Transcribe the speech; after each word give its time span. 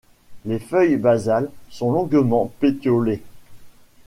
Les 0.45 0.57
feuilles 0.57 0.95
basales 0.97 1.51
sont 1.69 1.91
longuement 1.91 2.51
pétiolées. 2.59 3.21